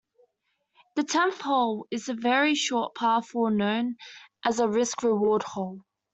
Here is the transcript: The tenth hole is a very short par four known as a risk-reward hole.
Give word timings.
The 0.95 1.03
tenth 1.03 1.41
hole 1.41 1.85
is 1.91 2.09
a 2.09 2.15
very 2.15 2.55
short 2.55 2.95
par 2.95 3.21
four 3.21 3.51
known 3.51 3.97
as 4.43 4.59
a 4.59 4.67
risk-reward 4.67 5.43
hole. 5.43 5.81